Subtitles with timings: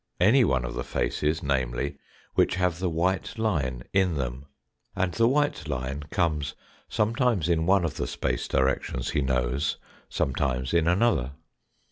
[0.19, 1.95] any one of the faces, namely,
[2.33, 4.47] which have the white line in them.
[4.95, 6.55] And the white line comes
[6.89, 9.77] sometimes in one of the space directions he knows,
[10.09, 11.33] sometimes in another.